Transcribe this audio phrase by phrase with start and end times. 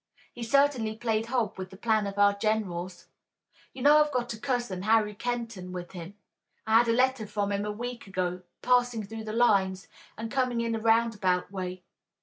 [0.33, 3.05] He certainly played hob with the plans of our generals.
[3.71, 6.15] You know, I've got a cousin, Harry Kenton, with him.
[6.65, 9.87] I had a letter from him a week ago passing through the lines,
[10.17, 11.83] and coming in a round about way.